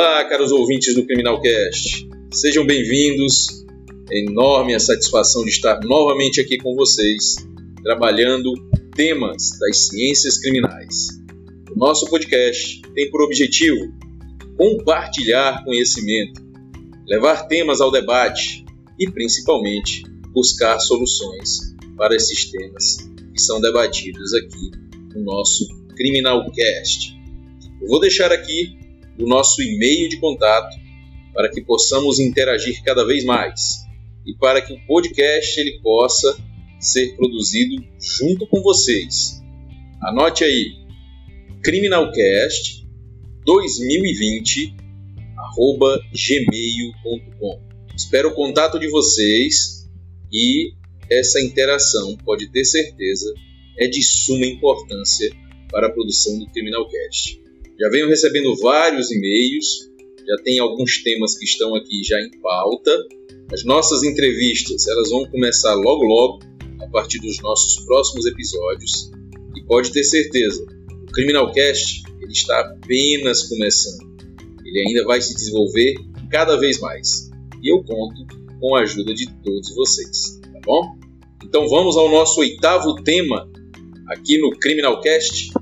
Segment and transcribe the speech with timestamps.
[0.00, 2.08] Olá, caros ouvintes do Criminalcast.
[2.32, 3.66] Sejam bem-vindos.
[4.08, 7.34] É enorme a satisfação de estar novamente aqui com vocês,
[7.82, 8.52] trabalhando
[8.94, 11.08] temas das ciências criminais.
[11.72, 13.92] O nosso podcast tem por objetivo
[14.56, 16.40] compartilhar conhecimento,
[17.08, 18.64] levar temas ao debate
[19.00, 22.98] e, principalmente, buscar soluções para esses temas
[23.34, 24.70] que são debatidos aqui
[25.16, 27.18] no nosso Criminalcast.
[27.82, 28.77] Eu vou deixar aqui
[29.18, 30.76] o nosso e-mail de contato
[31.34, 33.84] para que possamos interagir cada vez mais
[34.26, 36.36] e para que o podcast ele possa
[36.80, 39.42] ser produzido junto com vocês.
[40.02, 40.76] Anote aí,
[41.62, 42.86] criminalcast
[43.44, 44.76] 2020
[45.36, 47.60] arroba gmail.com.
[47.96, 49.88] Espero o contato de vocês
[50.32, 50.72] e
[51.10, 53.32] essa interação, pode ter certeza,
[53.78, 55.30] é de suma importância
[55.70, 57.40] para a produção do Criminalcast.
[57.80, 59.88] Já venho recebendo vários e-mails,
[60.26, 62.90] já tem alguns temas que estão aqui já em pauta.
[63.52, 66.40] As nossas entrevistas, elas vão começar logo logo,
[66.80, 69.12] a partir dos nossos próximos episódios.
[69.56, 70.66] E pode ter certeza,
[71.02, 74.08] o Criminalcast ele está apenas começando.
[74.64, 75.94] Ele ainda vai se desenvolver
[76.30, 77.30] cada vez mais.
[77.62, 78.26] E eu conto
[78.60, 80.98] com a ajuda de todos vocês, tá bom?
[81.44, 83.48] Então vamos ao nosso oitavo tema
[84.08, 85.52] aqui no Criminalcast.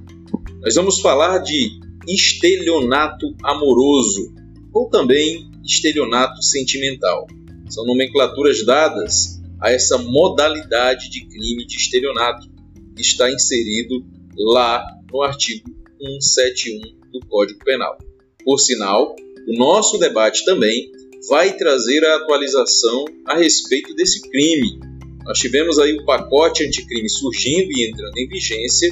[0.62, 4.32] Nós vamos falar de estelionato amoroso
[4.72, 7.26] ou também estelionato sentimental.
[7.68, 12.48] São nomenclaturas dadas a essa modalidade de crime de estelionato
[12.94, 14.04] que está inserido
[14.36, 15.68] lá no artigo
[16.00, 17.98] 171 do Código Penal.
[18.44, 19.16] Por sinal,
[19.48, 20.92] o nosso debate também
[21.28, 24.78] vai trazer a atualização a respeito desse crime.
[25.24, 28.88] Nós tivemos aí o pacote anticrime surgindo e entrando em vigência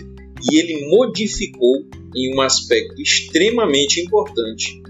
[0.51, 4.81] e ele modificou em um aspecto extremamente importante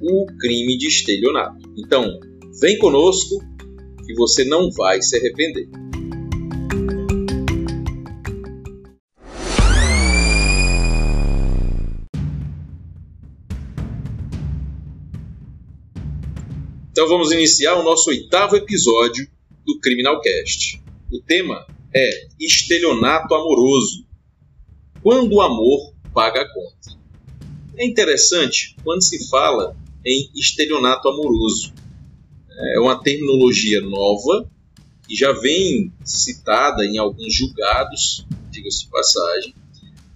[0.00, 1.72] o crime de estelionato.
[1.76, 2.18] Então,
[2.60, 3.42] vem conosco
[4.06, 5.68] que você não vai se arrepender.
[16.90, 19.28] Então vamos iniciar o nosso oitavo episódio
[19.64, 20.82] do Criminalcast.
[21.12, 24.04] O tema é estelionato amoroso.
[25.00, 26.98] Quando o amor paga a conta.
[27.76, 31.72] É interessante quando se fala em estelionato amoroso.
[32.74, 34.50] É uma terminologia nova
[35.06, 39.54] que já vem citada em alguns julgados, diga-se de passagem,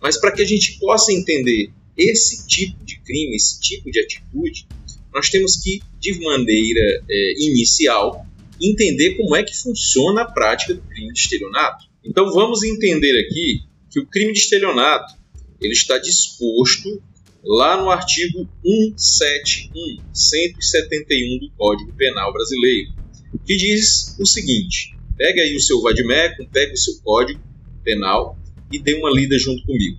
[0.01, 4.67] mas para que a gente possa entender esse tipo de crime, esse tipo de atitude,
[5.15, 8.27] nós temos que, de maneira é, inicial,
[8.61, 11.85] entender como é que funciona a prática do crime de estelionato.
[12.05, 15.22] Então vamos entender aqui que o crime de estelionato
[15.63, 17.03] ele está disposto
[17.45, 18.49] lá no artigo
[18.97, 22.93] 171, 171 do Código Penal Brasileiro,
[23.45, 27.41] que diz o seguinte: pega aí o seu vademecum, pega o seu Código
[27.85, 28.39] Penal
[28.71, 29.99] e dê uma lida junto comigo.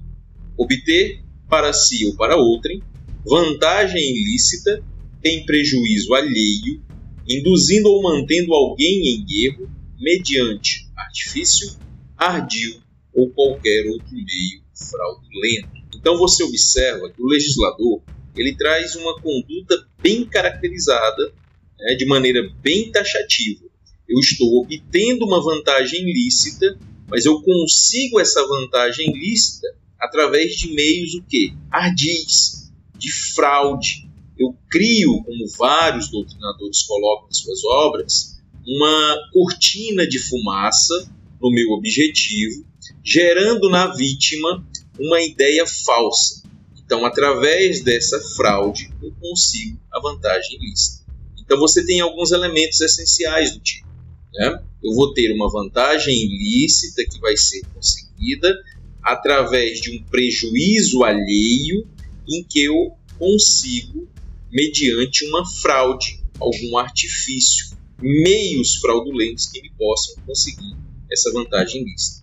[0.57, 2.81] Obter para si ou para outrem
[3.25, 4.83] vantagem ilícita
[5.23, 6.83] em prejuízo alheio,
[7.27, 11.77] induzindo ou mantendo alguém em erro mediante artifício,
[12.17, 12.81] ardil
[13.13, 15.83] ou qualquer outro meio fraudulento.
[15.95, 18.01] Então você observa que o legislador
[18.35, 21.33] ele traz uma conduta bem caracterizada,
[21.79, 23.63] né, de maneira bem taxativa.
[24.07, 29.67] Eu estou obtendo uma vantagem lícita, mas eu consigo essa vantagem lícita
[29.99, 31.53] através de meios o quê?
[31.71, 34.09] Ardis, de fraude.
[34.37, 41.69] Eu crio, como vários doutrinadores colocam em suas obras, uma cortina de fumaça no meu
[41.71, 42.65] objetivo,
[43.03, 44.65] gerando na vítima
[44.99, 46.43] uma ideia falsa.
[46.77, 51.03] Então, através dessa fraude, eu consigo a vantagem ilícita.
[51.39, 53.87] Então, você tem alguns elementos essenciais do tipo.
[54.33, 54.63] Né?
[54.83, 58.53] Eu vou ter uma vantagem ilícita que vai ser conseguida
[59.01, 61.87] através de um prejuízo alheio
[62.27, 64.07] em que eu consigo,
[64.51, 70.75] mediante uma fraude, algum artifício, meios fraudulentos que me possam conseguir
[71.11, 72.22] essa vantagem ilícita.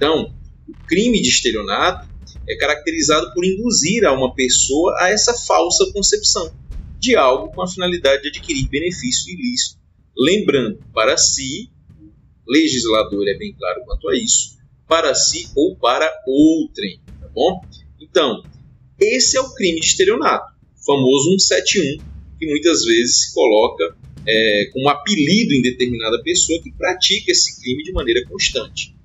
[0.00, 0.34] Então,
[0.66, 2.08] o crime de estelionato
[2.48, 6.56] é caracterizado por induzir a uma pessoa a essa falsa concepção
[6.98, 9.78] de algo com a finalidade de adquirir benefício ilícito.
[10.16, 11.68] Lembrando, para si,
[12.48, 14.56] o legislador é bem claro quanto a isso,
[14.88, 17.60] para si ou para outrem, tá bom?
[18.00, 18.42] Então,
[18.98, 20.50] esse é o crime de estelionato,
[20.86, 22.02] famoso 171,
[22.38, 23.94] que muitas vezes se coloca
[24.26, 28.98] é, como apelido em determinada pessoa que pratica esse crime de maneira constante.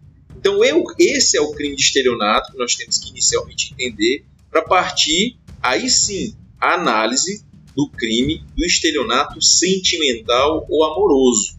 [0.45, 4.61] Então, eu, esse é o crime de estelionato que nós temos que inicialmente entender para
[4.61, 7.43] partir, aí sim, a análise
[7.75, 11.57] do crime do estelionato sentimental ou amoroso.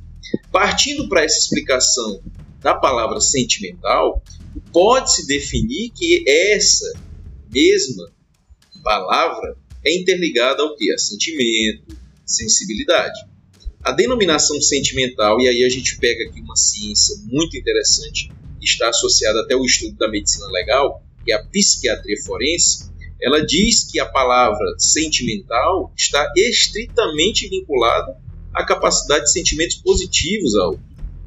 [0.52, 2.22] Partindo para essa explicação
[2.60, 4.22] da palavra sentimental,
[4.72, 6.22] pode-se definir que
[6.54, 6.86] essa
[7.52, 8.12] mesma
[8.84, 10.92] palavra é interligada ao que?
[10.92, 13.18] A sentimento, sensibilidade.
[13.82, 18.30] A denominação sentimental, e aí a gente pega aqui uma ciência muito interessante,
[18.66, 22.90] está associada até ao estudo da medicina legal, que é a psiquiatria forense,
[23.20, 28.16] ela diz que a palavra sentimental está estritamente vinculada
[28.52, 30.78] à capacidade de sentimentos positivos ao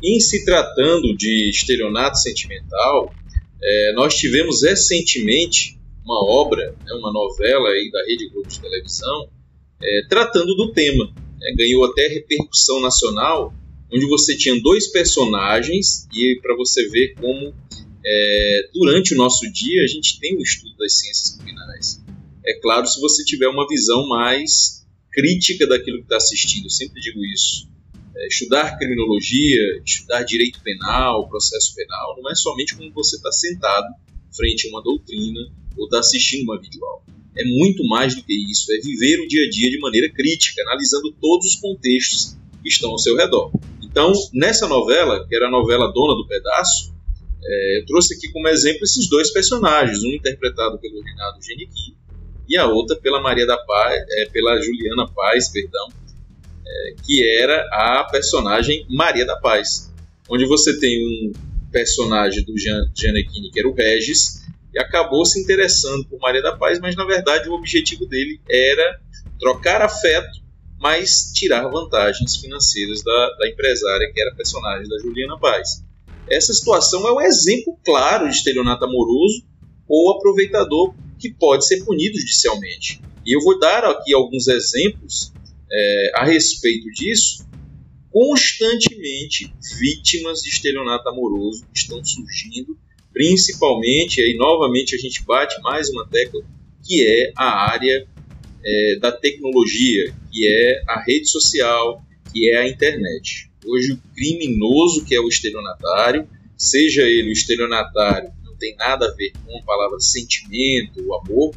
[0.02, 3.14] em se tratando de estelionato sentimental,
[3.62, 9.30] é, nós tivemos recentemente uma obra, né, uma novela aí da Rede Globo de televisão,
[9.82, 11.14] é, tratando do tema.
[11.42, 13.54] É, ganhou até repercussão nacional,
[13.92, 17.54] onde você tinha dois personagens, e para você ver como
[18.06, 22.02] é, durante o nosso dia a gente tem um estudo das ciências criminais.
[22.46, 27.02] É claro, se você tiver uma visão mais crítica daquilo que está assistindo, eu sempre
[27.02, 27.68] digo isso.
[28.16, 33.88] É, estudar criminologia, estudar direito penal, processo penal, não é somente quando você está sentado
[34.36, 35.40] frente a uma doutrina
[35.78, 37.04] ou está assistindo uma videoaula.
[37.38, 40.62] É muito mais do que isso, é viver o dia a dia de maneira crítica,
[40.64, 43.52] analisando todos os contextos que estão ao seu redor.
[43.90, 46.94] Então, nessa novela, que era a novela Dona do Pedaço,
[47.44, 51.96] é, eu trouxe aqui como exemplo esses dois personagens, um interpretado pelo Renato Geniqui
[52.48, 55.88] e a outra pela Maria da Paz, é, pela Juliana Paz, perdão,
[56.66, 59.92] é, que era a personagem Maria da Paz,
[60.30, 61.32] onde você tem um
[61.72, 64.44] personagem do Giannichini que era o Regis
[64.74, 69.00] e acabou se interessando por Maria da Paz, mas na verdade o objetivo dele era
[69.40, 70.40] trocar afeto,
[70.80, 75.84] mas tirar vantagens financeiras da, da empresária que era personagem da Juliana Paz.
[76.30, 79.44] Essa situação é um exemplo claro de estelionato amoroso
[79.88, 83.02] ou aproveitador que pode ser punido judicialmente.
[83.26, 85.34] E eu vou dar aqui alguns exemplos
[85.72, 87.46] é, a respeito disso.
[88.12, 92.78] Constantemente, vítimas de estelionato amoroso estão surgindo,
[93.12, 96.42] principalmente, aí novamente a gente bate mais uma tecla,
[96.84, 98.08] que é a área
[98.64, 103.50] é, da tecnologia, que é a rede social, que é a internet.
[103.66, 106.28] Hoje, o criminoso que é o estelionatário,
[106.58, 111.56] seja ele o estelionatário, não tem nada a ver com a palavra sentimento ou amor,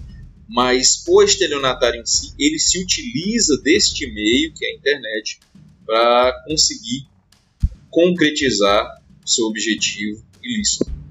[0.49, 5.41] mas o estelionatário em si, ele se utiliza deste meio, que é a internet,
[5.87, 7.07] para conseguir
[7.91, 11.02] concretizar seu objetivo ilícito.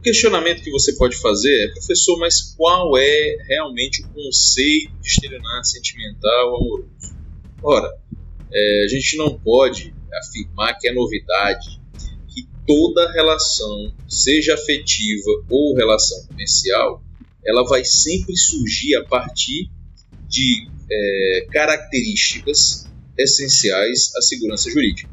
[0.00, 5.06] O questionamento que você pode fazer é, professor, mas qual é realmente o conceito de
[5.06, 7.14] estelionato sentimental amoroso?
[7.62, 8.00] Ora,
[8.50, 11.78] é, a gente não pode afirmar que é novidade
[12.28, 17.04] que toda relação, seja afetiva ou relação comercial,
[17.44, 19.70] ela vai sempre surgir a partir
[20.26, 22.88] de é, características
[23.18, 25.10] essenciais à segurança jurídica: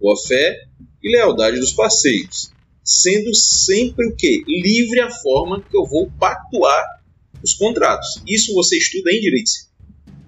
[0.00, 0.64] boa fé
[1.02, 2.49] e lealdade dos parceiros,
[2.90, 6.84] sendo sempre o que livre a forma que eu vou pactuar
[7.40, 8.20] os contratos.
[8.26, 9.50] Isso você estuda em direito.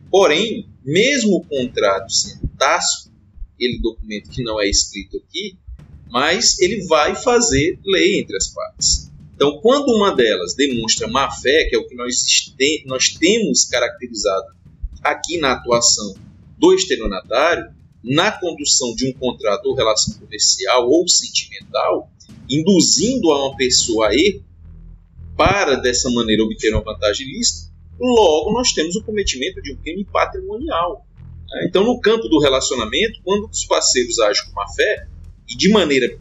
[0.08, 3.10] Porém, mesmo o contrato sendo tácito,
[3.52, 5.58] aquele documento que não é escrito aqui,
[6.08, 9.10] mas ele vai fazer lei entre as partes.
[9.34, 12.14] Então, quando uma delas demonstra má fé, que é o que nós,
[12.86, 14.54] nós temos caracterizado
[15.02, 16.14] aqui na atuação
[16.56, 22.12] do estelionatário, na condução de um contrato ou relação comercial ou sentimental,
[22.52, 24.44] induzindo a uma pessoa a erro
[25.36, 30.04] para dessa maneira obter uma vantagem ilícita, logo nós temos o cometimento de um crime
[30.04, 31.06] patrimonial.
[31.64, 35.06] Então, no campo do relacionamento, quando os parceiros agem com má fé
[35.48, 36.18] e de maneira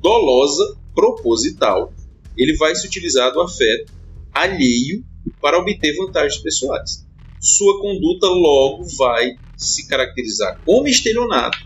[0.00, 1.92] dolosa, proposital,
[2.36, 3.92] ele vai se utilizar do afeto
[4.32, 5.04] alheio
[5.40, 7.06] para obter vantagens pessoais.
[7.40, 11.58] Sua conduta logo vai se caracterizar como estelionato,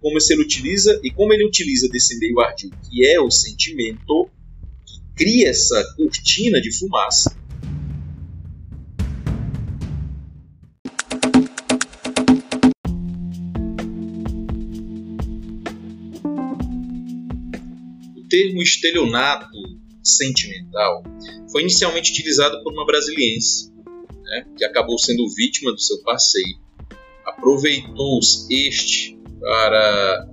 [0.00, 4.30] como ele utiliza e como ele utiliza desse meio ardil, que é o sentimento
[4.84, 7.36] que cria essa cortina de fumaça
[18.16, 19.56] O termo estelionato
[20.02, 21.02] sentimental
[21.50, 23.72] foi inicialmente utilizado por uma brasiliense,
[24.24, 26.58] né, que acabou sendo vítima do seu parceiro.
[27.24, 29.15] Aproveitou este
[29.46, 30.28] para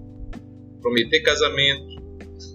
[0.81, 2.01] prometer casamento,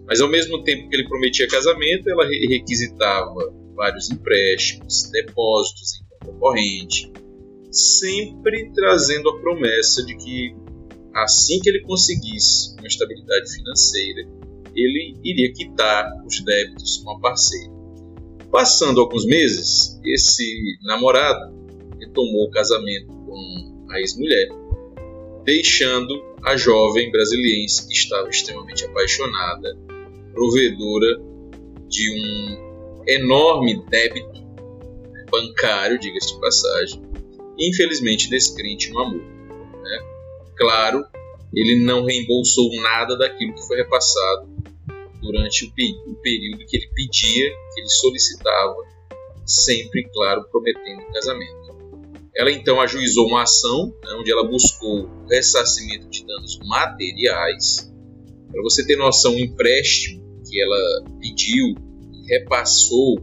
[0.08, 6.38] mas ao mesmo tempo que ele prometia casamento, ela requisitava vários empréstimos, depósitos em conta
[6.40, 7.12] corrente,
[7.70, 10.56] sempre trazendo a promessa de que
[11.14, 14.28] assim que ele conseguisse uma estabilidade financeira,
[14.74, 17.72] ele iria quitar os débitos com a parceira.
[18.50, 21.54] Passando alguns meses, esse namorado
[22.00, 24.48] retomou o casamento com a ex-mulher,
[25.44, 29.76] deixando a jovem brasiliense estava extremamente apaixonada,
[30.32, 31.20] provedora
[31.88, 34.46] de um enorme débito
[35.30, 37.02] bancário, diga-se de passagem,
[37.58, 39.20] infelizmente descrente no amor.
[39.20, 39.98] Né?
[40.56, 41.04] Claro,
[41.54, 44.48] ele não reembolsou nada daquilo que foi repassado
[45.20, 45.68] durante o,
[46.10, 48.76] o período que ele pedia, que ele solicitava,
[49.44, 51.67] sempre, claro, prometendo casamento.
[52.38, 57.92] Ela então ajuizou uma ação né, onde ela buscou ressarcimento de danos materiais.
[58.52, 61.74] Para você ter noção, o empréstimo que ela pediu
[62.12, 63.18] e repassou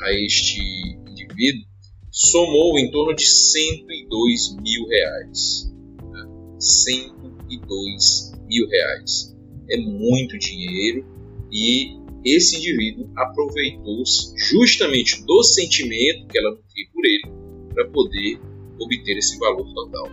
[0.00, 0.58] a este
[1.06, 1.68] indivíduo
[2.10, 5.70] somou em torno de 102 mil reais.
[6.10, 6.56] Né?
[6.58, 9.36] 102 mil reais.
[9.70, 11.04] É muito dinheiro
[11.52, 17.39] e esse indivíduo aproveitou-se justamente do sentimento que ela nutria por ele
[17.74, 18.38] para poder
[18.78, 20.08] obter esse valor total.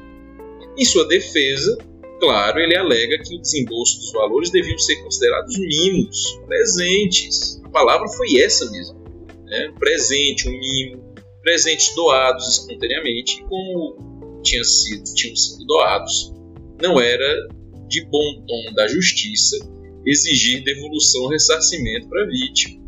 [0.78, 1.78] Em sua defesa,
[2.20, 7.62] claro, ele alega que o desembolso dos valores deviam ser considerados mimos, presentes.
[7.64, 9.00] A palavra foi essa mesmo.
[9.46, 9.74] Né?
[9.80, 16.34] Presente, um mimo, presentes doados espontaneamente, como tinham sido, tinham sido doados,
[16.82, 17.48] não era
[17.88, 19.58] de bom tom da justiça
[20.06, 22.82] exigir devolução ou ressarcimento para a vítima.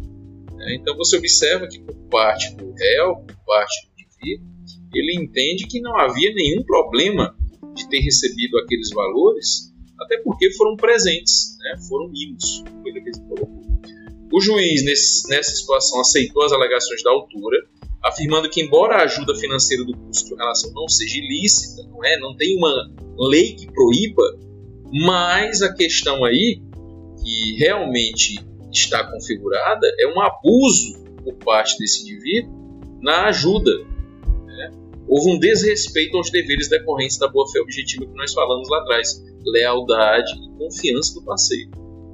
[0.55, 0.75] Né?
[0.75, 4.47] Então você observa que por parte do réu, por parte do indivíduo,
[4.93, 7.36] ele entende que não havia nenhum problema
[7.74, 11.77] de ter recebido aqueles valores, até porque foram presentes, né?
[11.88, 13.60] foram mimos, foi ele colocou.
[14.31, 17.58] O juiz, nesse, nessa situação, aceitou as alegações da autora,
[18.03, 22.17] afirmando que, embora a ajuda financeira do custo de relação não seja ilícita, não, é,
[22.19, 24.24] não tem uma lei que proíba,
[24.91, 26.62] mas a questão aí
[27.24, 28.39] que realmente
[28.72, 32.53] está configurada é um abuso por parte desse indivíduo
[33.01, 33.72] na ajuda.
[35.10, 40.32] Houve um desrespeito aos deveres decorrentes da boa-fé objetiva que nós falamos lá atrás, lealdade
[40.34, 41.72] e confiança do parceiro.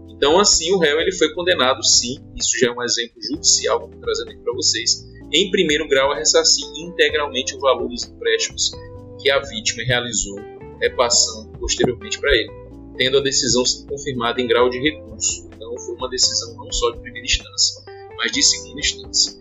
[0.09, 3.99] Então, assim, o réu ele foi condenado, sim, isso já é um exemplo judicial, vou
[3.99, 8.71] trazendo aqui para vocês, em primeiro grau a ressarcir integralmente o valor dos empréstimos
[9.21, 10.39] que a vítima realizou,
[10.79, 12.65] repassando posteriormente para ele
[12.97, 15.47] tendo a decisão sido confirmada em grau de recurso.
[15.53, 17.83] Então, foi uma decisão não só de primeira instância,
[18.17, 19.37] mas de segunda instância.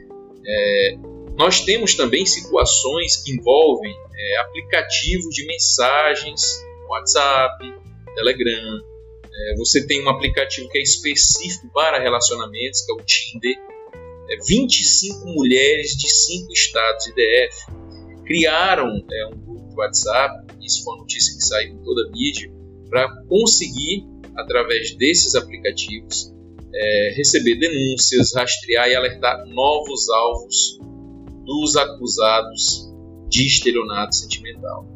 [0.47, 0.97] É,
[1.37, 7.75] nós temos também situações que envolvem é, aplicativos de mensagens, WhatsApp,
[8.14, 8.81] Telegram.
[9.33, 13.57] É, você tem um aplicativo que é específico para relacionamentos, que é o Tinder.
[14.31, 17.67] É, 25 mulheres de 5 estados IDF
[18.25, 22.11] criaram é, um grupo de WhatsApp, isso foi uma notícia que saiu em toda a
[22.11, 22.50] mídia,
[22.88, 26.33] para conseguir, através desses aplicativos,
[26.73, 30.79] é, receber denúncias, rastrear e alertar novos alvos
[31.45, 32.93] dos acusados
[33.29, 34.87] de estelionato sentimental.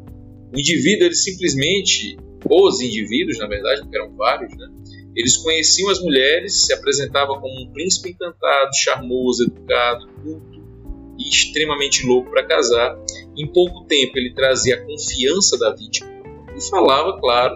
[0.53, 2.17] O indivíduo, ele simplesmente,
[2.49, 4.67] os indivíduos, na verdade, porque eram vários, né?
[5.15, 10.59] eles conheciam as mulheres, se apresentavam como um príncipe encantado, charmoso, educado, culto
[11.17, 12.97] e extremamente louco para casar.
[13.35, 16.09] Em pouco tempo, ele trazia a confiança da vítima
[16.55, 17.55] e falava, claro,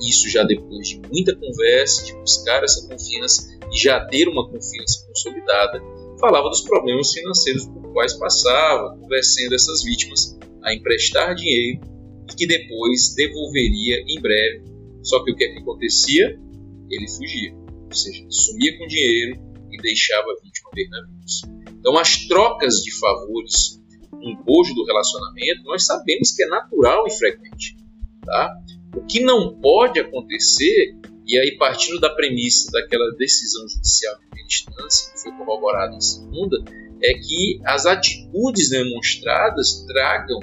[0.00, 5.06] isso já depois de muita conversa, de buscar essa confiança e já ter uma confiança
[5.08, 5.82] consolidada,
[6.20, 11.80] falava dos problemas financeiros por quais passava, convencendo essas vítimas a emprestar dinheiro
[12.30, 14.64] e que depois devolveria em breve.
[15.02, 16.38] Só que o que, é que acontecia?
[16.90, 19.40] Ele fugia, ou seja, sumia com dinheiro
[19.70, 21.42] e deixava a vítima ver navios.
[21.78, 27.10] Então, as trocas de favores no bojo do relacionamento, nós sabemos que é natural e
[27.10, 27.76] frequente.
[28.24, 28.54] Tá?
[28.96, 34.46] O que não pode acontecer, e aí partindo da premissa daquela decisão judicial de primeira
[34.46, 36.56] instância, que foi corroborada em segunda,
[37.02, 40.40] é que as atitudes demonstradas tragam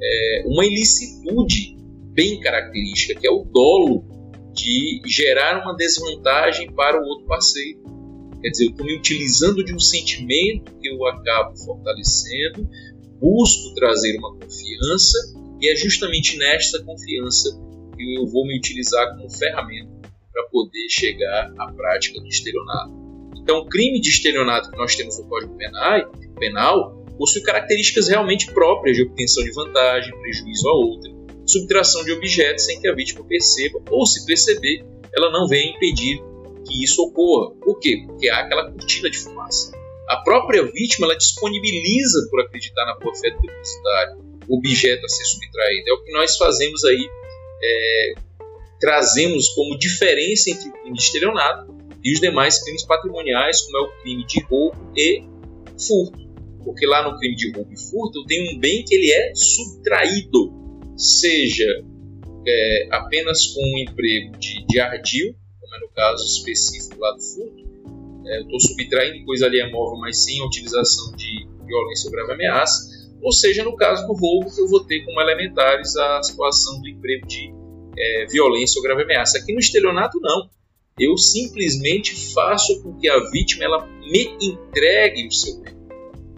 [0.00, 1.76] é, uma ilicitude
[2.12, 4.04] bem característica, que é o dolo
[4.54, 7.82] de gerar uma desvantagem para o outro parceiro.
[8.40, 12.68] Quer dizer, eu estou me utilizando de um sentimento que eu acabo fortalecendo,
[13.18, 15.18] busco trazer uma confiança,
[15.60, 17.58] e é justamente nesta confiança
[17.96, 19.93] que eu vou me utilizar como ferramenta
[20.34, 22.92] para poder chegar à prática do estelionato.
[23.40, 28.52] Então, o crime de estelionato que nós temos no Código Penal, penal possui características realmente
[28.52, 31.10] próprias de obtenção de vantagem, prejuízo a outra,
[31.46, 34.84] subtração de objetos sem que a vítima perceba, ou se perceber,
[35.16, 36.18] ela não venha impedir
[36.66, 37.54] que isso ocorra.
[37.60, 38.02] Por quê?
[38.06, 39.72] Porque há aquela cortina de fumaça.
[40.08, 45.08] A própria vítima ela disponibiliza por acreditar na boa fé do depositário o objeto a
[45.08, 45.88] ser subtraído.
[45.88, 47.08] É o que nós fazemos aí
[47.62, 48.14] é,
[48.84, 51.74] trazemos como diferença entre o crime de estelionato
[52.04, 55.24] e os demais crimes patrimoniais, como é o crime de roubo e
[55.80, 56.22] furto.
[56.62, 59.32] Porque lá no crime de roubo e furto eu tenho um bem que ele é
[59.34, 60.52] subtraído.
[60.98, 61.64] seja
[62.46, 67.22] é, apenas com um emprego de, de ardil, como é no caso específico lá do
[67.22, 67.64] furto,
[68.26, 72.32] é, eu estou subtraindo coisa ali móvel, mas sem a utilização de violência ou grave
[72.32, 76.88] ameaça, ou seja, no caso do roubo, eu vou ter como elementares a situação do
[76.88, 77.63] emprego de
[77.96, 79.38] é, violência ou grave ameaça.
[79.38, 80.48] Aqui no estelionato, não.
[80.98, 85.74] Eu simplesmente faço com que a vítima ela me entregue o seu bem.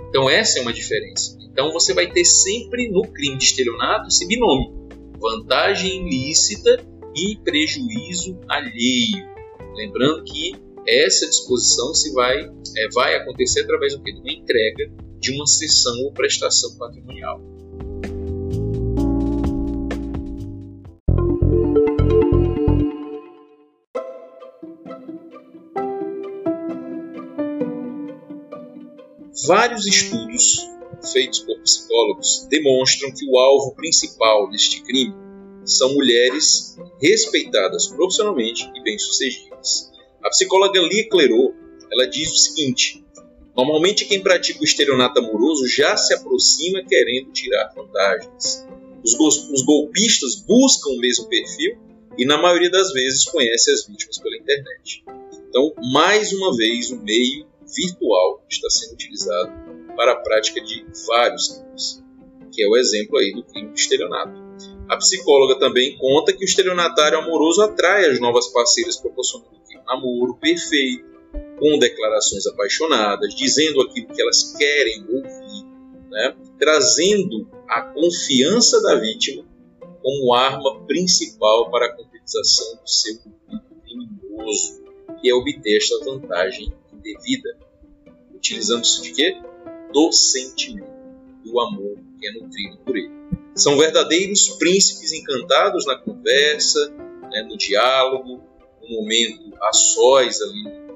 [0.09, 1.37] Então, essa é uma diferença.
[1.43, 6.83] Então, você vai ter sempre no crime de estelionato esse binômio: vantagem ilícita
[7.15, 9.27] e prejuízo alheio.
[9.75, 10.55] Lembrando que
[10.87, 14.13] essa disposição se vai, é, vai acontecer através do que?
[14.13, 17.41] De uma entrega de uma cessão ou prestação patrimonial.
[29.47, 30.69] Vários estudos
[31.13, 35.15] feitos por psicólogos demonstram que o alvo principal deste crime
[35.65, 39.93] são mulheres respeitadas profissionalmente e bem-sucedidas.
[40.25, 41.55] A psicóloga Lia Clerot
[41.93, 43.05] ela diz o seguinte:
[43.57, 48.67] Normalmente, quem pratica o estelionato amoroso já se aproxima querendo tirar vantagens.
[49.05, 49.15] Os,
[49.51, 51.79] os golpistas buscam o mesmo perfil
[52.19, 55.05] e, na maioria das vezes, conhecem as vítimas pela internet.
[55.49, 59.53] Então, mais uma vez, o meio virtual está sendo utilizado
[59.97, 62.05] para a prática de vários crimes,
[62.53, 64.47] que é o exemplo aí do crime de estelionato.
[64.89, 70.35] A psicóloga também conta que o estelionatário amoroso atrai as novas parceiras proporcionando um namoro
[70.37, 71.05] perfeito,
[71.59, 75.65] com declarações apaixonadas, dizendo aquilo que elas querem ouvir,
[76.11, 76.37] né?
[76.59, 79.45] trazendo a confiança da vítima
[80.03, 83.19] como arma principal para a concretização do seu
[83.85, 84.85] criminoso,
[85.21, 86.73] que é obter esta vantagem
[87.07, 87.57] indevida,
[88.35, 89.41] utilizando-se de quê?
[89.93, 90.91] Do sentimento,
[91.45, 93.11] do amor que é nutrido por ele.
[93.55, 96.91] São verdadeiros príncipes encantados na conversa,
[97.31, 98.43] né, no diálogo,
[98.83, 100.87] no momento a sós ali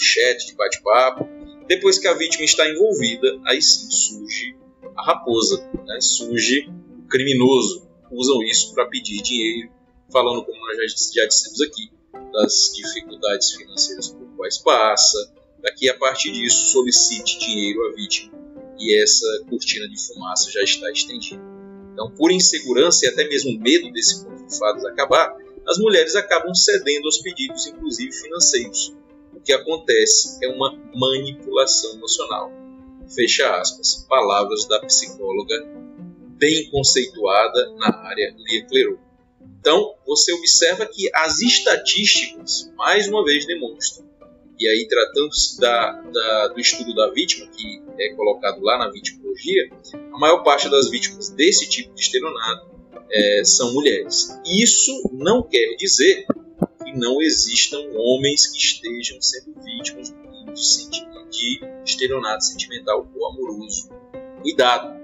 [0.00, 1.28] chat, de bate-papo.
[1.66, 4.56] Depois que a vítima está envolvida, aí sim surge
[4.96, 6.00] a raposa, né?
[6.00, 7.88] surge o criminoso.
[8.10, 9.70] Usam isso para pedir dinheiro,
[10.10, 11.92] falando, como nós já, já dissemos aqui,
[12.32, 15.32] das dificuldades financeiras por quais passa.
[15.62, 18.38] Daqui a partir disso, solicite dinheiro à vítima
[18.78, 21.42] e essa cortina de fumaça já está estendida.
[21.92, 26.54] Então, por insegurança e até mesmo medo desse conto de fadas acabar, as mulheres acabam
[26.54, 28.94] cedendo aos pedidos, inclusive financeiros,
[29.34, 32.50] o que acontece é uma manipulação emocional.
[33.14, 34.06] Fecha aspas.
[34.08, 35.66] Palavras da psicóloga
[36.38, 39.00] bem conceituada na área Lia Clerot.
[39.60, 44.08] Então, você observa que as estatísticas, mais uma vez, demonstram.
[44.60, 49.70] E aí, tratando-se da, da, do estudo da vítima, que é colocado lá na vitimologia,
[50.12, 52.68] a maior parte das vítimas desse tipo de estelionato
[53.10, 54.38] é, são mulheres.
[54.44, 56.26] Isso não quer dizer
[56.84, 60.14] que não existam homens que estejam sendo vítimas
[61.30, 63.88] de, estelionato sentimental ou amoroso.
[64.42, 65.00] Cuidado,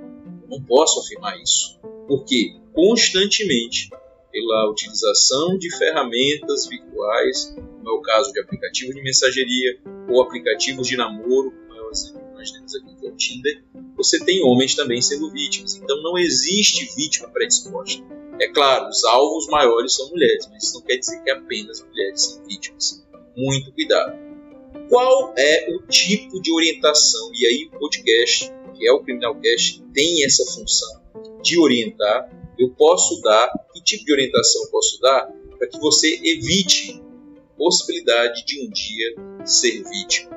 [0.51, 3.89] não posso afirmar isso, porque constantemente,
[4.37, 9.79] pela utilização de ferramentas virtuais, como é o caso de aplicativos de mensageria
[10.11, 13.17] ou aplicativos de namoro, como é o exemplo que nós temos aqui, que é o
[13.17, 13.65] Tinder,
[13.97, 15.77] você tem homens também sendo vítimas.
[15.77, 18.05] Então não existe vítima predisposta
[18.39, 22.21] é claro, os alvos maiores são mulheres, mas isso não quer dizer que apenas mulheres
[22.21, 23.03] são vítimas.
[23.35, 24.15] Muito cuidado.
[24.91, 27.31] Qual é o tipo de orientação?
[27.33, 31.03] E aí o podcast, que é o Criminalcast, tem essa função
[31.43, 32.31] de orientar.
[32.59, 37.03] Eu posso dar, que tipo de orientação eu posso dar para que você evite
[37.57, 39.15] possibilidade de um dia
[39.45, 40.31] ser vítima?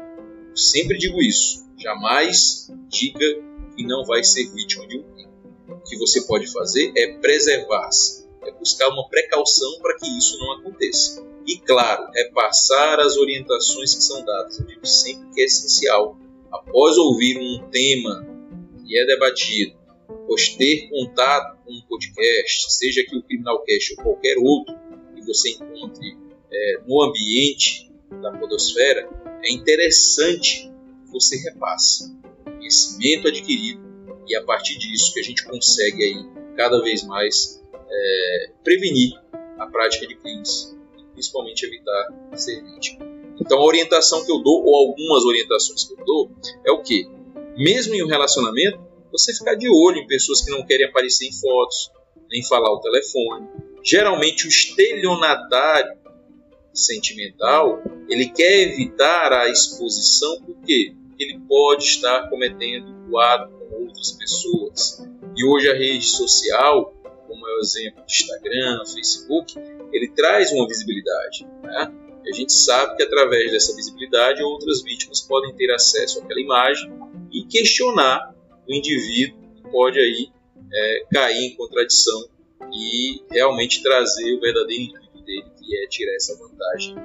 [0.50, 1.66] Eu sempre digo isso.
[1.78, 3.26] Jamais diga
[3.76, 5.30] que não vai ser vítima de um crime
[5.90, 11.26] que você pode fazer é preservar-se, é buscar uma precaução para que isso não aconteça.
[11.46, 14.60] E, claro, é passar as orientações que são dadas.
[14.60, 16.18] Eu digo sempre que é essencial,
[16.52, 18.28] após ouvir um tema
[18.86, 19.79] que é debatido,
[20.30, 24.76] pois ter contato com um podcast, seja aqui o Criminalcast ou qualquer outro
[25.16, 26.16] que você encontre
[26.52, 29.10] é, no ambiente da podosfera,
[29.44, 30.72] é interessante
[31.04, 33.82] que você repasse conhecimento adquirido
[34.28, 39.20] e a partir disso que a gente consegue aí cada vez mais é, prevenir
[39.58, 40.78] a prática de crimes
[41.14, 43.04] principalmente evitar ser vítima.
[43.42, 46.32] Então a orientação que eu dou ou algumas orientações que eu dou
[46.64, 47.10] é o que
[47.58, 51.34] mesmo em um relacionamento você ficar de olho em pessoas que não querem aparecer em
[51.34, 51.92] fotos
[52.32, 53.48] nem falar o telefone.
[53.84, 55.98] Geralmente o estelionatário
[56.74, 65.06] sentimental ele quer evitar a exposição porque ele pode estar cometendo o ato outras pessoas.
[65.36, 66.94] E hoje a rede social,
[67.28, 69.54] como é o o exemplo do Instagram, Facebook,
[69.92, 71.46] ele traz uma visibilidade.
[71.64, 71.92] Né?
[72.28, 76.92] a gente sabe que através dessa visibilidade outras vítimas podem ter acesso àquela imagem
[77.32, 78.36] e questionar
[78.70, 79.40] o indivíduo
[79.72, 80.30] pode aí
[80.72, 82.30] é, cair em contradição
[82.72, 86.96] e realmente trazer o verdadeiro intuito dele, que é tirar essa vantagem.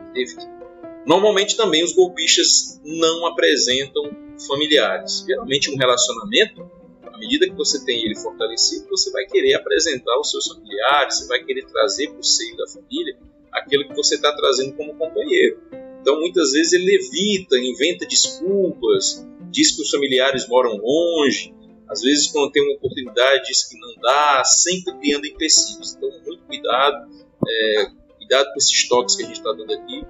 [1.07, 4.11] Normalmente também os golpistas não apresentam
[4.46, 5.24] familiares.
[5.27, 6.70] Geralmente um relacionamento,
[7.07, 11.29] à medida que você tem ele fortalecido, você vai querer apresentar os seus familiares, você
[11.29, 13.16] vai querer trazer para o seio da família
[13.53, 15.59] aquilo que você está trazendo como companheiro.
[16.00, 21.53] Então, muitas vezes ele evita, inventa desculpas, diz que os familiares moram longe,
[21.88, 25.94] às vezes, quando tem uma oportunidade, diz que não dá, sempre criando empecilhos.
[25.94, 27.08] Então, muito cuidado,
[27.46, 30.02] é, cuidado com esses toques que a gente está dando aqui,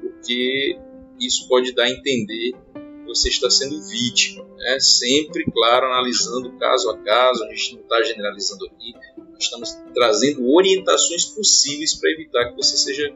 [0.00, 0.78] porque
[1.18, 4.44] isso pode dar a entender que você está sendo vítima.
[4.56, 4.78] Né?
[4.80, 8.94] Sempre, claro, analisando caso a caso, a gente não está generalizando aqui,
[9.38, 13.14] estamos trazendo orientações possíveis para evitar que você seja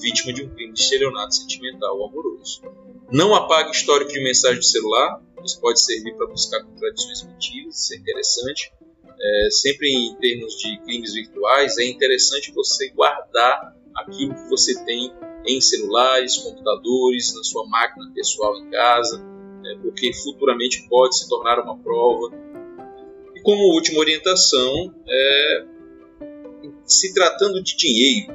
[0.00, 2.62] vítima de um crime de estelionato sentimental ou amoroso.
[3.12, 7.94] Não apague histórico de mensagem de celular, isso pode servir para buscar contradições mentivas, isso
[7.94, 8.72] é interessante.
[9.22, 15.12] É, sempre em termos de crimes virtuais, é interessante você guardar aquilo que você tem
[15.46, 19.22] em celulares, computadores, na sua máquina pessoal em casa,
[19.64, 22.30] é, porque futuramente pode se tornar uma prova
[23.40, 25.64] e como última orientação, é,
[26.84, 28.34] se tratando de dinheiro,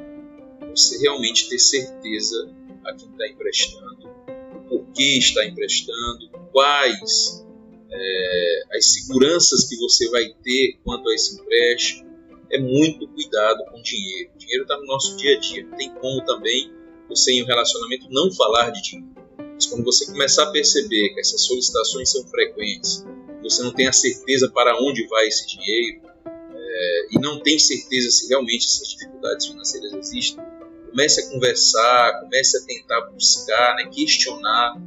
[0.76, 2.52] você realmente ter certeza
[2.84, 4.10] a quem está emprestando,
[4.56, 7.46] o porquê está emprestando, quais
[7.92, 12.06] é, as seguranças que você vai ter quanto a esse empréstimo.
[12.50, 14.32] É muito cuidado com o dinheiro.
[14.34, 15.68] O dinheiro está no nosso dia a dia.
[15.78, 16.72] Tem como também
[17.10, 19.14] você em um relacionamento não falar de dinheiro.
[19.38, 23.06] Mas quando você começar a perceber que essas solicitações são frequentes,
[23.44, 26.02] você não tem a certeza para onde vai esse dinheiro
[26.36, 30.44] é, e não tem certeza se realmente essas dificuldades financeiras existem,
[30.90, 34.82] comece a conversar, comece a tentar buscar, né, questionar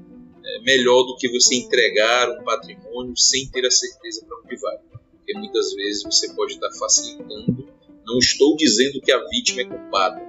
[0.58, 4.76] é, melhor do que você entregar um patrimônio sem ter a certeza para onde vai.
[5.12, 7.68] Porque muitas vezes você pode estar facilitando.
[8.06, 10.28] Não estou dizendo que a vítima é culpada.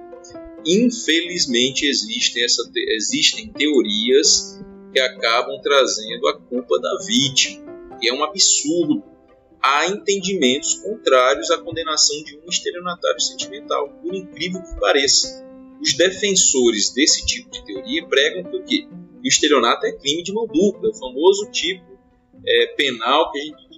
[0.66, 4.58] Infelizmente existem, essa, existem teorias
[4.92, 9.04] que acabam trazendo a culpa da vítima que é um absurdo.
[9.62, 15.46] Há entendimentos contrários à condenação de um estelionatário sentimental, por incrível que pareça.
[15.80, 18.88] Os defensores desse tipo de teoria pregam que o quê?
[19.22, 21.98] O estelionato é crime de mão dupla, é o famoso tipo
[22.46, 23.70] é, penal que a gente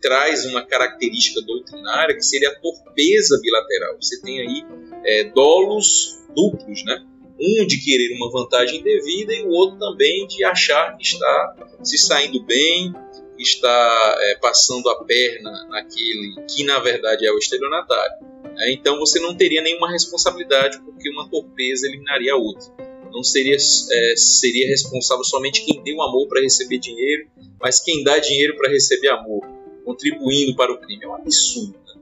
[0.00, 3.96] traz uma característica doutrinária que seria a torpeza bilateral.
[4.00, 4.66] Você tem aí
[5.04, 7.06] é, dolos duplos, né?
[7.40, 11.98] Um de querer uma vantagem devida e o outro também de achar que está se
[11.98, 12.92] saindo bem,
[13.38, 18.26] está é, passando a perna naquele que na verdade é o estelionatário.
[18.58, 22.91] É, então você não teria nenhuma responsabilidade porque uma torpeza eliminaria a outra.
[23.12, 27.28] Não seria, é, seria responsável somente quem deu amor para receber dinheiro,
[27.60, 29.42] mas quem dá dinheiro para receber amor,
[29.84, 31.04] contribuindo para o crime.
[31.04, 31.78] É um absurdo.
[31.86, 31.94] Né?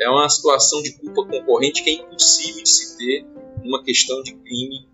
[0.00, 3.26] É uma situação de culpa concorrente que é impossível de se ter
[3.62, 4.88] numa questão de crime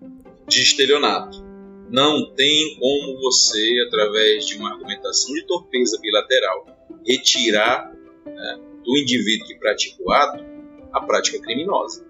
[0.49, 1.43] de estelionato.
[1.91, 6.67] Não tem como você, através de uma argumentação de torpeza bilateral,
[7.07, 7.93] retirar
[8.25, 10.51] né, do indivíduo que pratica o ato
[10.93, 12.05] a prática criminosa.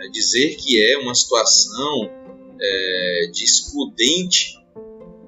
[0.00, 2.10] É dizer que é uma situação
[2.60, 4.58] é, de excludente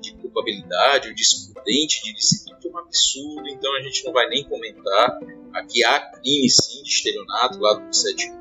[0.01, 4.29] de culpabilidade ou de excludente de licitude é um absurdo, então a gente não vai
[4.29, 5.19] nem comentar.
[5.53, 8.37] Aqui há crime sim de estelionato lá do 71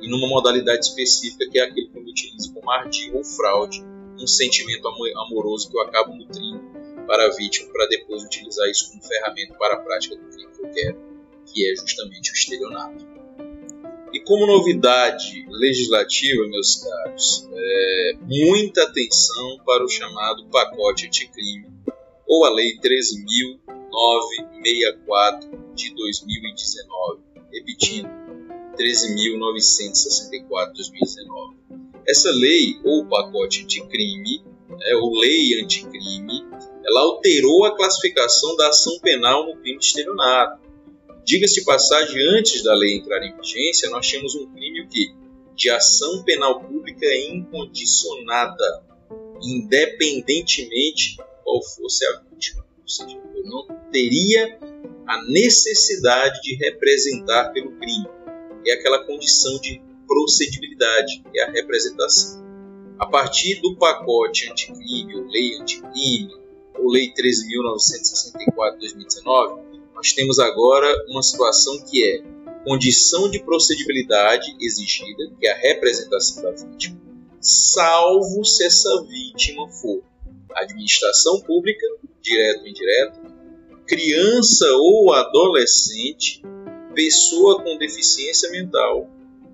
[0.00, 3.82] e numa modalidade específica que é aquele que eu utilizo como ardil ou fraude
[4.18, 6.60] um sentimento amoroso que eu acabo nutrindo
[7.06, 10.62] para a vítima para depois utilizar isso como ferramenta para a prática do crime que
[10.62, 10.98] eu quero,
[11.46, 13.15] que é justamente o estelionato.
[14.16, 21.66] E como novidade legislativa, meus caros, é, muita atenção para o chamado pacote anticrime,
[22.26, 27.20] ou a Lei 13.964 de 2019.
[27.52, 28.08] Repetindo,
[28.78, 31.56] 13.964 de 2019
[32.08, 36.46] essa lei, ou pacote anticrime, né, ou lei anticrime,
[36.84, 40.65] ela alterou a classificação da ação penal no crime de estelionato.
[41.26, 45.12] Diga-se passagem, antes da lei entrar em vigência, nós tínhamos um crime que
[45.56, 48.84] de ação penal pública incondicionada,
[49.42, 52.64] independentemente qual fosse a vítima.
[52.80, 54.56] Ou seja, eu não teria
[55.08, 58.06] a necessidade de representar pelo crime.
[58.64, 62.46] É aquela condição de procedibilidade, é a representação.
[63.00, 66.30] A partir do pacote anticrime, ou lei anticrime,
[66.78, 69.65] ou lei 13.964 de 2019,
[69.96, 72.22] nós temos agora uma situação que é
[72.64, 77.00] condição de procedibilidade exigida, que é a representação da vítima,
[77.40, 80.02] salvo se essa vítima for
[80.54, 81.86] administração pública,
[82.20, 83.20] direto ou indireto,
[83.86, 86.42] criança ou adolescente,
[86.94, 89.08] pessoa com deficiência mental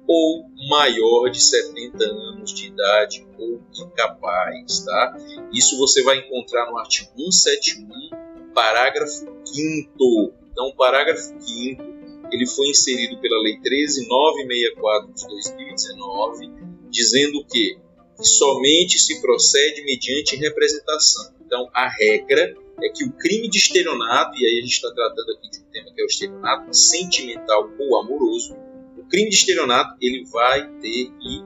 [0.06, 5.18] ou maior de 70 anos de idade ou incapaz, tá?
[5.52, 8.21] Isso você vai encontrar no artigo 171,
[8.52, 11.92] parágrafo 5 Então, o parágrafo 5
[12.32, 16.50] ele foi inserido pela Lei 13964 de 2019,
[16.90, 17.78] dizendo que
[18.18, 21.34] somente se procede mediante representação.
[21.44, 25.32] Então, a regra é que o crime de estelionato, e aí a gente está tratando
[25.32, 28.56] aqui de um tema que é o estelionato sentimental ou amoroso,
[28.96, 31.44] o crime de estelionato ele vai ter que,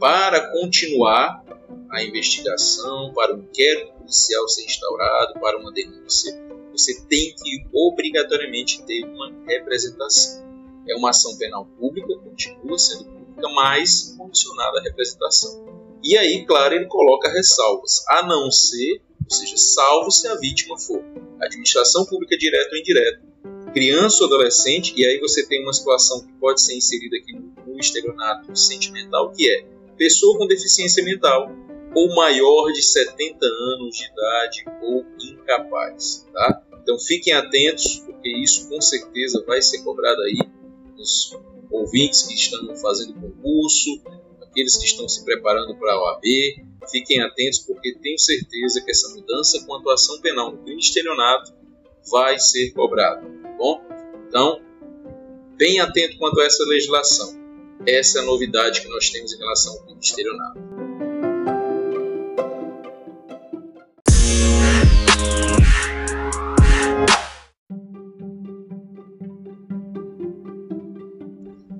[0.00, 1.43] para continuar
[1.90, 6.32] a investigação, para o inquérito policial ser instaurado, para uma denúncia,
[6.72, 10.44] você tem que obrigatoriamente ter uma representação.
[10.88, 15.64] É uma ação penal pública, continua sendo pública, mas condicionada à representação.
[16.02, 20.78] E aí, claro, ele coloca ressalvas, a não ser, ou seja, salvo se a vítima
[20.78, 21.02] for
[21.40, 23.22] administração pública direta ou indireta,
[23.72, 27.54] criança ou adolescente, e aí você tem uma situação que pode ser inserida aqui no,
[27.66, 31.50] no estelionato sentimental, que é pessoa com deficiência mental
[31.94, 36.62] ou maior de 70 anos de idade ou incapaz, tá?
[36.82, 40.38] Então fiquem atentos, porque isso com certeza vai ser cobrado aí
[40.96, 41.36] dos
[41.70, 44.02] ouvintes que estão fazendo concurso,
[44.42, 46.22] aqueles que estão se preparando para a OAB,
[46.90, 51.52] fiquem atentos porque tenho certeza que essa mudança com atuação penal no crime de estelionato
[52.10, 53.80] vai ser cobrada, tá bom?
[54.28, 54.60] Então,
[55.56, 57.43] bem atento quanto a essa legislação.
[57.86, 60.60] Essa é a novidade que nós temos em relação ao de estelionato.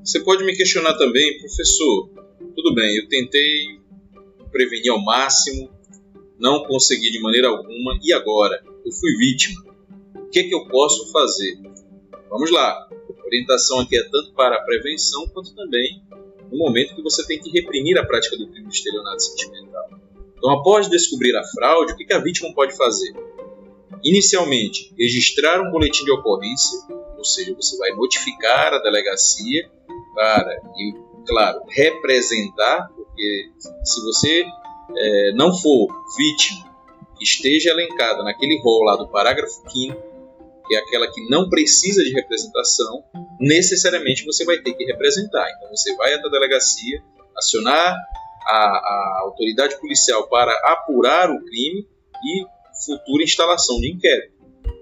[0.05, 2.11] Você pode me questionar também, professor,
[2.55, 3.81] tudo bem, eu tentei
[4.53, 5.71] prevenir ao máximo,
[6.39, 8.63] não consegui de maneira alguma, e agora?
[8.85, 9.65] Eu fui vítima.
[10.15, 11.59] O que, é que eu posso fazer?
[12.29, 12.89] Vamos lá.
[13.25, 16.03] A orientação aqui é tanto para a prevenção quanto também
[16.53, 19.89] no momento que você tem que reprimir a prática do crime de estelionato sentimental.
[20.37, 23.15] Então, após descobrir a fraude, o que, a vítima pode fazer?
[24.05, 26.79] Inicialmente, registrar um boletim de ocorrência,
[27.17, 29.71] ou seja, você vai notificar a delegacia
[30.15, 30.95] para, e
[31.27, 33.51] claro, representar, porque
[33.85, 34.45] se você
[34.95, 36.75] é, não for vítima
[37.21, 40.14] esteja elencada naquele rol lá do parágrafo 5
[40.67, 43.05] que é aquela que não precisa de representação,
[43.41, 45.47] necessariamente você vai ter que representar.
[45.57, 47.03] Então você vai até a delegacia,
[47.37, 47.97] acionar
[48.47, 51.87] a, a autoridade policial para apurar o crime
[52.25, 52.47] e
[52.85, 54.35] futura instalação de inquérito.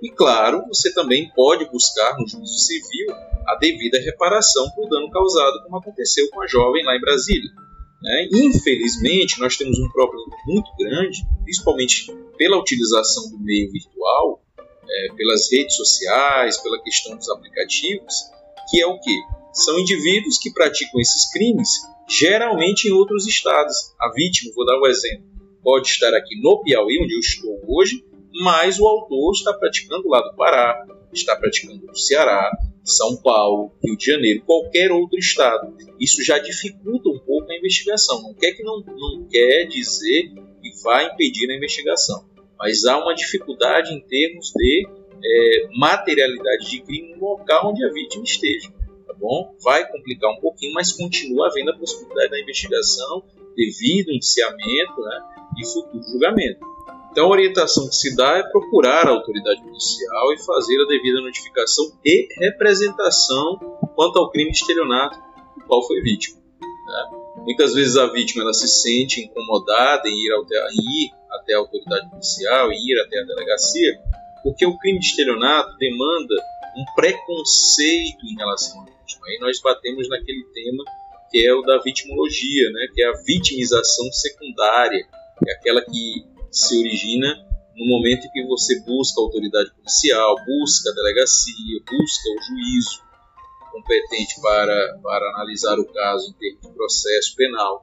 [0.02, 3.14] E claro, você também pode buscar no juízo civil
[3.46, 7.50] a devida reparação para o dano causado, como aconteceu com a jovem lá em Brasília.
[8.02, 8.28] Né?
[8.32, 14.42] Infelizmente, nós temos um problema muito grande, principalmente pela utilização do meio virtual,
[14.88, 18.14] é, pelas redes sociais, pela questão dos aplicativos,
[18.70, 19.16] que é o que?
[19.52, 21.68] São indivíduos que praticam esses crimes
[22.08, 23.76] geralmente em outros estados.
[24.00, 25.24] A vítima, vou dar um exemplo,
[25.62, 28.04] pode estar aqui no Piauí, onde eu estou hoje,
[28.42, 32.50] mas o autor está praticando lá do Pará, está praticando no Ceará,
[32.84, 35.76] São Paulo, Rio de Janeiro, qualquer outro estado.
[36.00, 38.22] Isso já dificulta um pouco a investigação.
[38.22, 42.24] Não quer que não, não quer dizer que vai impedir a investigação,
[42.62, 44.88] mas há uma dificuldade em termos de
[45.24, 48.72] é, materialidade de crime no local onde a vítima esteja.
[49.04, 49.52] Tá bom?
[49.60, 53.24] Vai complicar um pouquinho, mas continua havendo a possibilidade da investigação
[53.56, 55.22] devido ao indiciamento né,
[55.58, 56.60] e futuro julgamento.
[57.10, 61.20] Então, a orientação que se dá é procurar a autoridade policial e fazer a devida
[61.20, 63.58] notificação e representação
[63.96, 65.18] quanto ao crime de estelionato
[65.58, 66.40] do qual foi vítima.
[66.60, 67.18] Né?
[67.38, 71.58] Muitas vezes a vítima ela se sente incomodada em ir, até, em ir até a
[71.58, 74.00] autoridade policial, em ir até a delegacia,
[74.42, 76.34] porque o crime de estelionato demanda
[76.76, 79.26] um preconceito em relação à vítima.
[79.26, 80.84] Aí nós batemos naquele tema
[81.30, 82.86] que é o da vitimologia, né?
[82.94, 85.02] que é a vitimização secundária,
[85.38, 87.34] que é aquela que se origina
[87.74, 93.02] no momento em que você busca a autoridade policial, busca a delegacia, busca o juízo
[93.72, 97.82] competente para, para analisar o caso em termos de processo penal.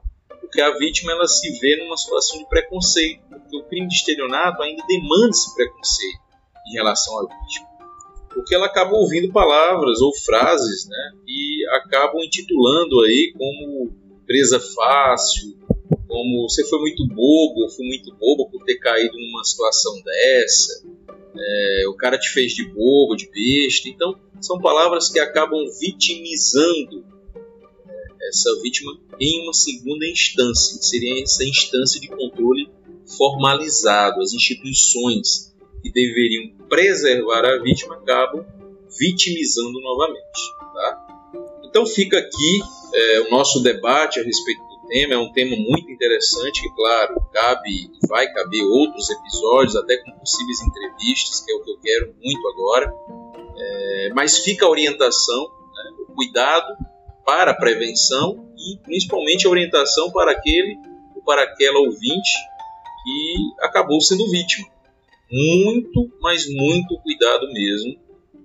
[0.50, 4.60] Porque a vítima ela se vê numa situação de preconceito, porque o crime de estelionato
[4.60, 6.18] ainda demanda esse preconceito
[6.66, 7.68] em relação à vítima.
[8.34, 13.92] Porque ela acaba ouvindo palavras ou frases né, e acabam intitulando aí como
[14.26, 15.56] presa fácil,
[16.08, 20.84] como você foi muito bobo, fui muito bobo por ter caído numa situação dessa,
[21.36, 23.88] é, o cara te fez de bobo, de besta.
[23.88, 27.04] Então, são palavras que acabam vitimizando
[28.28, 32.70] essa vítima em uma segunda instância, que seria essa instância de controle
[33.16, 34.20] formalizado.
[34.20, 38.44] As instituições que deveriam preservar a vítima acabam
[38.98, 40.54] vitimizando novamente.
[40.74, 41.06] Tá?
[41.64, 42.60] Então fica aqui
[42.94, 45.14] é, o nosso debate a respeito do tema.
[45.14, 50.10] É um tema muito interessante que, claro, cabe e vai caber outros episódios, até com
[50.12, 52.92] possíveis entrevistas, que é o que eu quero muito agora.
[53.56, 56.76] É, mas fica a orientação, né, o cuidado
[57.24, 60.76] para a prevenção e principalmente a orientação para aquele
[61.14, 62.30] ou para aquela ouvinte
[63.02, 64.68] que acabou sendo vítima.
[65.30, 67.98] Muito, mas muito cuidado mesmo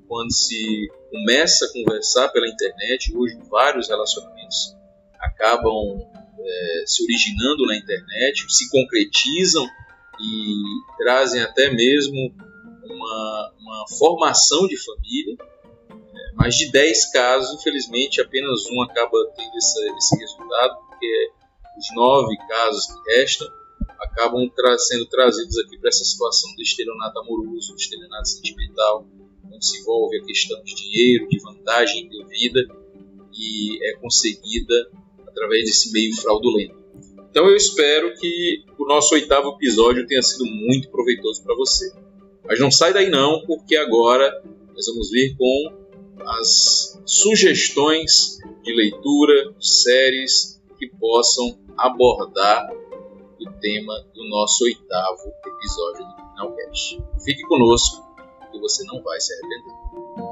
[0.07, 3.15] quando se começa a conversar pela internet.
[3.15, 4.75] Hoje, vários relacionamentos
[5.19, 5.99] acabam
[6.39, 9.65] é, se originando na internet, se concretizam
[10.19, 10.63] e
[10.97, 12.33] trazem até mesmo
[12.83, 15.24] uma, uma formação de família.
[16.35, 21.31] Mas de 10 casos, infelizmente, apenas um acaba tendo esse, esse resultado, porque
[21.77, 23.47] os 9 casos que restam
[23.99, 29.07] acabam tra sendo trazidos aqui para essa situação do estelionato amoroso, do estelionato sentimental,
[29.51, 32.59] onde se envolve a questão de dinheiro, de vantagem indevida
[33.33, 34.89] e é conseguida
[35.27, 36.75] através desse meio fraudulento.
[37.29, 41.91] Então eu espero que o nosso oitavo episódio tenha sido muito proveitoso para você.
[42.45, 44.41] Mas não sai daí não, porque agora
[44.73, 45.84] nós vamos vir com
[46.21, 52.69] as sugestões de leitura, séries que possam abordar
[53.39, 57.03] o tema do nosso oitavo episódio do Finalcast.
[57.23, 58.03] Fique conosco
[58.51, 60.24] que você não vai se arrepender.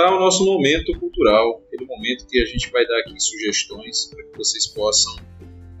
[0.00, 4.24] Lá ao nosso momento cultural, aquele momento que a gente vai dar aqui sugestões para
[4.24, 5.14] que vocês possam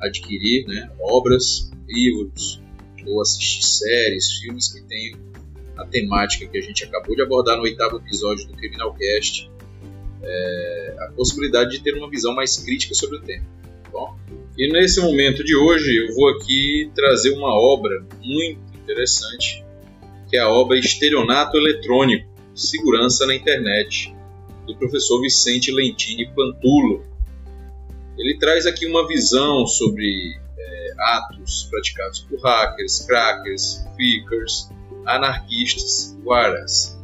[0.00, 2.60] adquirir né, obras, livros
[3.06, 5.18] ou assistir séries, filmes que tenham
[5.76, 9.50] a temática que a gente acabou de abordar no oitavo episódio do Criminal Cast,
[10.22, 13.46] é, a possibilidade de ter uma visão mais crítica sobre o tema.
[13.84, 14.18] Tá bom?
[14.58, 19.64] E nesse momento de hoje eu vou aqui trazer uma obra muito interessante,
[20.28, 22.29] que é a obra Estelionato Eletrônico
[22.60, 24.14] Segurança na Internet,
[24.66, 27.04] do professor Vicente Lentini Pantulo.
[28.18, 34.68] Ele traz aqui uma visão sobre é, atos praticados por hackers, crackers, fakers,
[35.06, 36.98] anarquistas, guaras.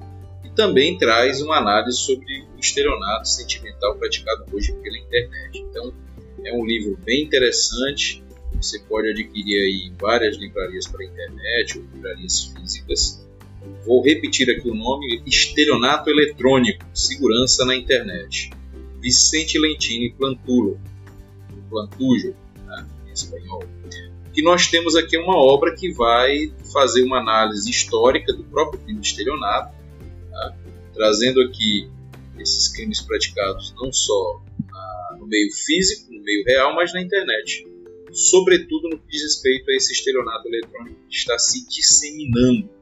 [0.45, 5.59] E também traz uma análise sobre o estelionato sentimental praticado hoje pela internet.
[5.71, 5.91] Então,
[6.45, 8.23] é um livro bem interessante.
[8.61, 13.26] Você pode adquirir aí várias livrarias para internet ou livrarias físicas.
[13.85, 18.51] Vou repetir aqui o nome: Estelionato Eletrônico, Segurança na Internet.
[19.01, 20.81] Vicente Lentini Plantulo,
[21.71, 22.35] Plantujo,
[22.67, 23.63] né, em espanhol.
[24.33, 29.01] Que nós temos aqui uma obra que vai fazer uma análise histórica do próprio crime
[29.01, 29.73] de estelionato,
[30.31, 30.57] né,
[30.93, 31.89] trazendo aqui
[32.39, 37.67] esses crimes praticados não só na, no meio físico, no meio real, mas na internet.
[38.13, 42.76] Sobretudo no que diz respeito a esse estelionato eletrônico que está se disseminando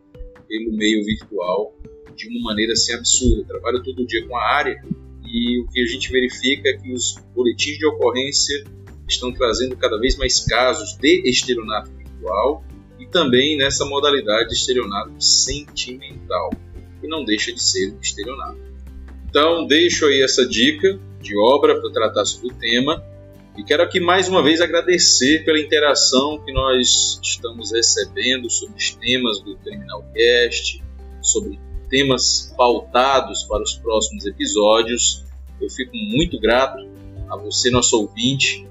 [0.48, 1.74] pelo meio virtual
[2.14, 3.42] de uma maneira assim absurda.
[3.42, 4.82] Eu trabalho todo dia com a área
[5.24, 8.64] e o que a gente verifica é que os boletins de ocorrência
[9.08, 12.64] estão trazendo cada vez mais casos de estelionato virtual
[12.98, 16.50] e também nessa modalidade de estelionato sentimental,
[17.00, 18.58] que não deixa de ser um estelionato.
[19.28, 23.02] Então, deixo aí essa dica de obra para tratar sobre o tema
[23.56, 28.90] e quero aqui mais uma vez agradecer pela interação que nós estamos recebendo sobre os
[28.90, 30.82] temas do Criminal Cast,
[31.22, 35.24] sobre temas pautados para os próximos episódios.
[35.60, 36.78] Eu fico muito grato
[37.30, 38.66] a você, nosso ouvinte,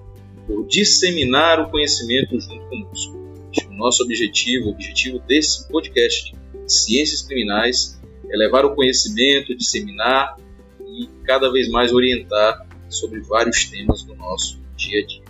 [0.45, 3.23] por disseminar o conhecimento junto conosco.
[3.69, 10.37] O nosso objetivo, o objetivo desse podcast de Ciências Criminais, é levar o conhecimento, disseminar
[10.85, 15.23] e cada vez mais orientar sobre vários temas do nosso dia a dia.